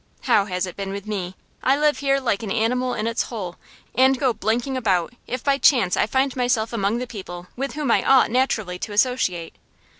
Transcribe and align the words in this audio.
How 0.21 0.45
has 0.45 0.65
it 0.65 0.75
been 0.75 0.89
with 0.89 1.05
me? 1.05 1.35
I 1.61 1.77
live 1.77 1.99
here 1.99 2.19
like 2.19 2.41
an 2.41 2.49
animal 2.49 2.95
in 2.95 3.05
its 3.05 3.21
hole, 3.25 3.57
and 3.93 4.17
go 4.17 4.33
blinking 4.33 4.75
about 4.75 5.13
if 5.27 5.43
by 5.43 5.59
chance 5.59 5.95
I 5.95 6.07
find 6.07 6.35
myself 6.35 6.73
among 6.73 6.97
the 6.97 7.05
people 7.05 7.45
with 7.55 7.73
whom 7.75 7.91
I 7.91 8.01
ought 8.03 8.31
naturally 8.31 8.79
to 8.79 8.93
associate. 8.93 9.53